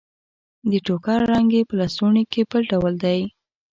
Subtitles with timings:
[0.69, 3.19] د ټوکر رنګ يې په لستوڼي کې بل ډول دی.